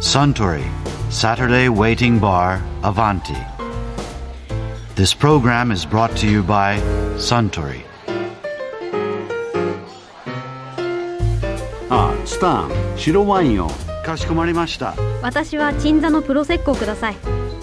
[0.00, 0.64] Suntory
[1.10, 3.36] Saturday Waiting Bar Avanti.
[4.94, 6.78] This program is brought to you by
[7.16, 7.84] Suntory.
[11.90, 13.68] あスタン白ワインよ
[14.04, 14.94] かしこまりました。
[15.22, 17.16] 私は鎮座のプロセッコをください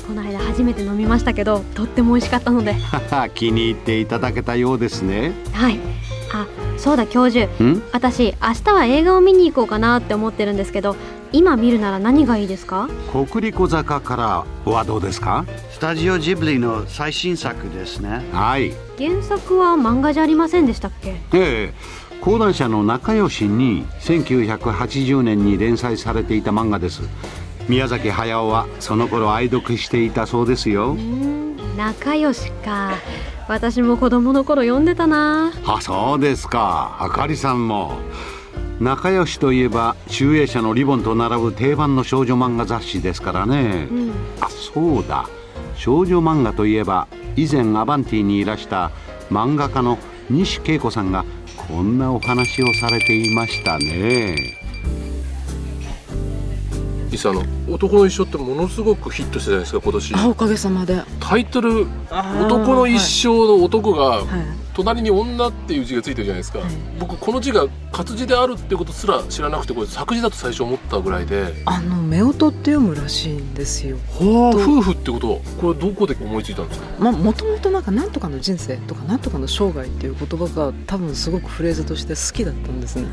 [0.06, 2.76] この間初めて飲みましたけどとっても美味しかったので
[3.34, 6.05] 気に入っていただけたようですねはいあ
[6.78, 7.46] そうだ教授。
[7.64, 7.82] ん？
[7.92, 10.96] 私明日は映画を見に行こうかなって思ってるんですけど
[11.32, 12.88] 今見るなら何がいいですか？
[13.12, 14.16] 国立小坂か
[14.66, 15.46] らはどうですか？
[15.72, 18.24] スタジオジブリの最新作ですね。
[18.32, 18.72] はい。
[18.98, 21.10] 原作は漫画じゃありませんでしたっけ？
[21.34, 21.74] ええ。
[22.22, 27.02] 講談社の仲良しに1980年に連載されていた漫画です。
[27.68, 30.96] 宮崎駿はその頃愛読していたそうですよ。
[31.78, 32.94] 仲良しか
[33.48, 35.52] 私も子供の頃読んでたな。
[35.66, 36.98] あそうですか。
[37.00, 37.94] あかりさんも。
[38.80, 44.12] 仲良しといえば集英社のリボンと並ぶ定番の少女漫画雑誌ですからね、うん。
[44.42, 45.30] あそうだ。
[45.76, 48.92] 少女漫画といえば以前アバンティにいらした
[49.30, 49.98] 漫画家の
[50.30, 51.24] 西恵子さんが
[51.56, 54.36] こんなお話をされていましたね。
[57.12, 60.16] 実際あの男の一生ってものすごくヒットしたじゃないですか今年。
[60.16, 61.02] あおかげさまで。
[61.20, 64.26] タイトル男の一生の男がはい。
[64.76, 66.70] 隣に女っていう字がついてるじゃないですか、はい。
[67.00, 71.54] 僕この字が活字であるってことすら知らなくてこれ作字だと最初思ったぐらいで。
[71.64, 71.96] あの
[72.28, 73.96] 夫婦って読むらしいんですよ。
[74.20, 76.88] はあ夫婦ってことはこれどこで思いついたんですか？
[77.00, 83.08] まあもともとなんかなんとかの人生とかなんとかの生涯っていう言葉が多分すごくフレーズとして好きだったんですね。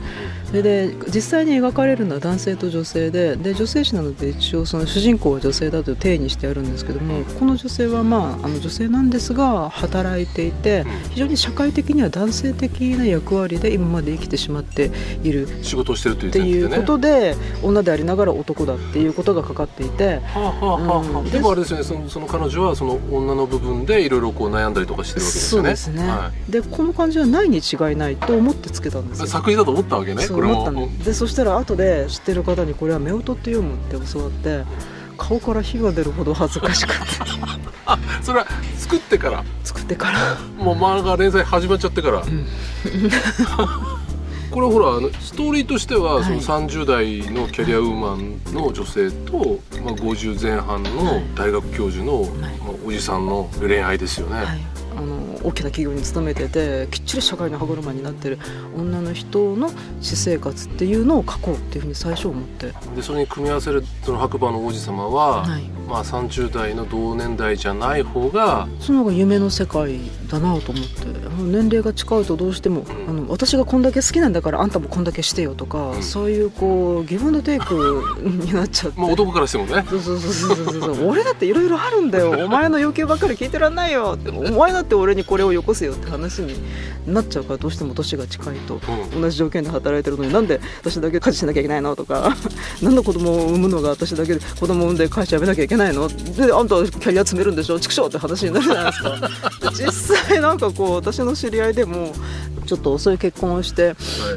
[0.47, 14.91] それで実際に描かれるのは男性と女性でで女性誌なので一応その主人公は女性だという体にしてあるんですけどもこの女性はまああの女性なんですが働いていて非常に社会的には男性的な役割で今まで生きてしまって
[15.23, 15.49] いる。
[15.63, 20.21] 仕事をしてるというっていうことで女でありながら男だっていうことがかかっていて。
[21.31, 25.77] でもあれですよねそのその彼女はその女の部分でいろいろこう悩んだりとかしてるわけですよね。
[25.77, 29.27] そうですね、はでこの感じはないに違いないと思ってつけたんですい、よ。
[29.29, 34.65] 作詞だと思ったわけねそう思ったものでそしたら後で知ってる方にこれは夫婦って読むって教わって
[35.17, 37.05] 顔から火が出るほど恥ずかしくて。
[38.23, 38.47] それは
[38.79, 39.45] 作ってから？
[39.65, 40.39] 作ってから。
[40.57, 42.23] もう漫画連載始まっちゃってから、
[44.51, 46.25] これほらあのストーリーとしては、はい。
[46.25, 52.51] その30代のキャリアウーマンの女性と、まあ、50前半の大学教授の、まあ、
[52.87, 54.61] おじさんの恋愛ですよね、はい、
[54.97, 55.12] あの
[55.45, 58.39] 大きな企業に勤めててきっちり社会の歯車になってる
[58.77, 59.71] 女の人の
[60.01, 71.23] 私生活っていうのを書こうっていうふうに最初思って、でそれに組み合わせるその白馬の王子様は、はい、まあ、30代の同年代じゃない方がその方が夢の世界だなと思って。
[71.43, 76.03] 年齢が近いとどうしてもあの私がこんだけ好きなんだからあんたもこんだけしてよとか、うん。
[76.03, 77.75] そういうこうギブアンドテイク
[78.21, 79.01] になっちゃって。
[79.01, 79.85] まあ、男からしてもね。
[79.89, 82.47] そうそうそうそうそう俺だっていろいろあるんだよ。
[82.47, 84.17] お前の要求ばっかり聞いてらんないよ。
[84.17, 86.53] ってお前だって俺にこれをよこせよって話に
[87.07, 88.79] なっちゃうからどうしても年が近いと
[89.15, 89.23] うん。
[89.23, 92.37] 同じ条件で働いてるのになんで私だけ家事しなきゃいけないのとか
[92.83, 96.07] なんで子供を産むのが私だけで子供を産んで会社辞めなきゃいけないの？
[96.07, 97.81] であんたはキャリア詰めるんでしょ？
[97.81, 99.31] 畜生って話になるじゃないですか
[99.73, 102.13] 実際なんかこう私の知り合いでも
[102.67, 103.95] ちょっと遅い結婚をして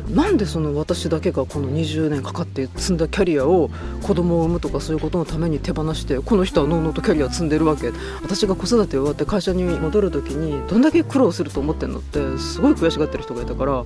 [0.09, 3.69] なんでその私だけがこの20年かかって積んだキャリアを
[4.01, 7.91] 子供を産むとかそういうことのために手放してこの人はのうのうとキャリアを積んでるわけ。
[8.22, 13.85] 私が子育て終わって会社に戻る時にどんだけ苦労すると思ってんのってすごい悔しがってる人がいたから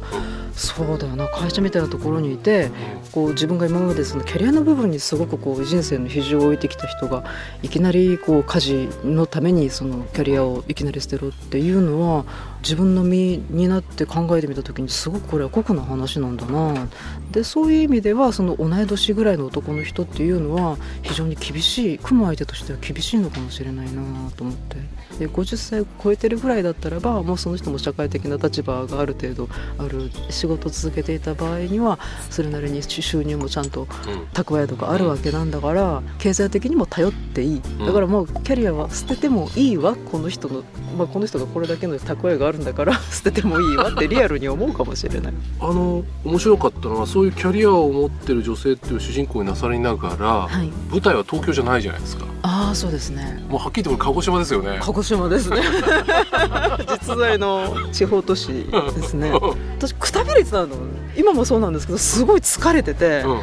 [0.53, 2.71] そうだよな会社みたいなところにいて
[3.11, 7.23] こう自分が今までそのキャリアの部分にすごくこう人生の比重を置いてきた人が
[7.61, 12.25] いきなりこう家事のためにそのキャリアをいきなり捨てろってっていうのは
[12.61, 16.87] 自分の身になって考えてみた時にすごくこれは酷な話なんだな。
[17.31, 24.01] でそういう意味ではその同い年ぐらいの男の人っていうのは非常に厳しい組む相手としては厳しいのかもしれないな
[24.35, 24.99] と思って。
[25.19, 31.99] で50歳を超えてるぐらいだったらばもうその人も社会的な立場がある程度ある仕事を続けていた場合には
[32.29, 33.85] それなりに収入もちゃんと
[34.33, 37.61] 蓄えとかあるわけなんだから経済的にも頼っていい。
[37.85, 39.95] だからもうキャリアは捨ててもいいわ。
[39.95, 40.63] この人の、
[40.97, 45.33] まあ、この人がこれだけの蓄えがあるんだから 捨ててもいいわって リアルに思うかもしれない。
[45.59, 52.25] あの面白かったのはそういうキャリアを持ってる女性っていう主人公になされながら、はい、舞台は東京じゃないじゃないですか。
[52.41, 53.43] ああそうですね。
[53.49, 54.79] もうはっきり言ってこれ鹿児島ですよね。
[54.81, 55.61] 鹿児島ですね。
[57.07, 59.31] 実在の地方都市ですね。
[59.77, 60.69] 私くたびれてたの。
[61.17, 63.39] 今もそうなんですけどすごい疲れてて、うん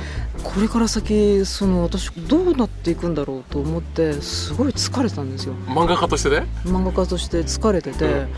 [0.55, 5.55] これから先その私どうなっていくんだろうと思ってすごい疲れてたんですよ。
[5.67, 6.47] 漫画家としてね？
[6.65, 8.29] 漫画家として疲れてて、うん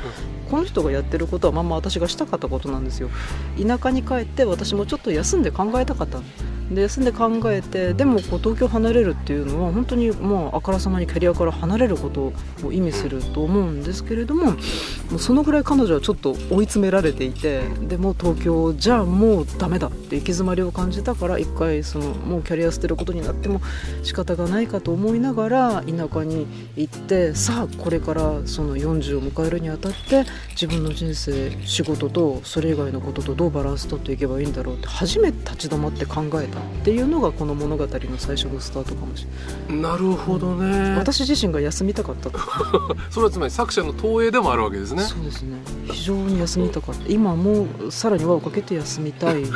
[0.49, 3.11] この人がやってることはまんま私がしたかったことなんですよ。
[3.63, 6.23] 田舎に帰って私もちょっと休んで考えたかった
[6.71, 12.33] で休んで考えてでもこう東京離れるっていうのは本当にもうあからさまにキャリアから離れること
[12.65, 14.57] を意味すると思うんですけれどもも
[15.17, 23.61] うそのぐらい彼女はちょっと追い詰められていてでも東京じゃもうダメだって行き詰まりを感じたから一回そのもうキャリア捨てることになっても
[24.03, 39.27] 仕方がないかと思いながら田舎に行ってさあこれからその40を迎えるにあたって自分の人生仕事とそれ以外のこととどうバランス取っていけばいいんだろうって初めて立ち止まって考えたっていうのがこの物語の最初のスタートかもし
[39.69, 39.93] れない。
[39.93, 40.97] なるほどね。
[40.97, 42.39] 私自身が休みたかったと
[43.11, 45.03] それはつまり作者の投影でもあるわけですね。
[45.03, 45.57] そうですね。
[45.91, 47.09] 非常に休みたかった。
[47.09, 49.45] 今もうさらに輪をかけて休みたい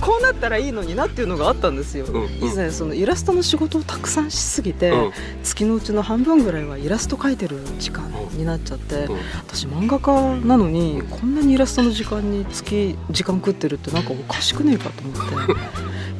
[0.00, 2.28] こうなったらいいのになっていうのがあったんですよ、うんうん。
[2.38, 5.12] 以前そのイラストの仕事をたくさんしすぎて、うん。
[5.42, 9.16] 月のうちの半分ぐらいはイラスト描いてる時間になっちゃって、うん。
[9.46, 15.54] 私漫画家なのにこんなにイラストの時間に月時間食ってるってなんかおかしくねえかと思って。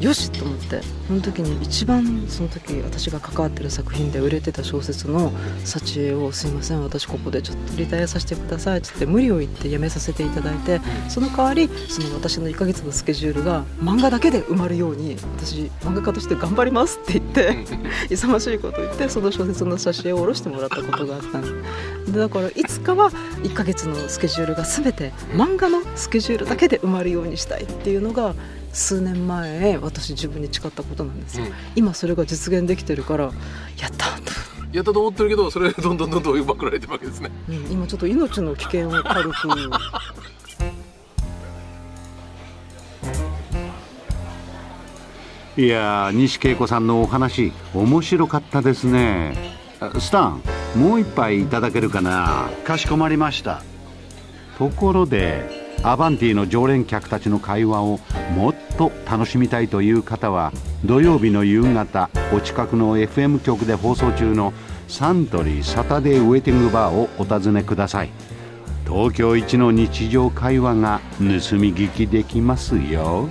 [0.04, 0.94] よしと思って。
[1.06, 5.32] その時に一番その時私が関わってる作品で売れてた小説の
[5.64, 17.56] 幸恵を「すいません私ここでちょっとリタイアさせてください」っつって無理を言って辞めさせていただいてその代わりその私の1ヶ月のスケジュールが漫画だけで埋まるように私漫画家として頑張りますって言って
[18.12, 21.42] 勇ましいこと言ってその小説の挿絵を下ろしてもらったことがあったん
[22.12, 23.10] でだからいつかは
[23.42, 28.34] 1ヶ月のスケジュールが全て漫画のスケジュールだけで埋まるようにしたいっていうのが
[28.72, 31.52] 数年前私自分に誓ったことなんですよ、うん。
[31.76, 34.32] 今それが実現できてるからやったと、
[34.72, 37.30] やったと思ってるけどそれがどんどんどんどん奪くられてるわけですね。
[37.48, 39.48] うん、今ちょっと命の危険を軽く
[45.56, 49.36] いやー西恵子さんのお話面白かったですね。
[49.78, 50.42] あスタン
[50.74, 52.50] もう一杯いただけるかな？
[52.64, 53.62] かしこまりました。
[54.58, 55.48] ところで
[55.84, 58.00] アバンティの常連客たちの会話を
[58.34, 60.52] もっと楽しみたいという方は
[60.84, 64.52] 土曜日の夕方お近くの FM 局で放送中の
[64.88, 68.10] サントリーサタデーウェイティングバーをお尋ねください。
[68.86, 73.30] 東京一の日常会話が盗み聞きできますよ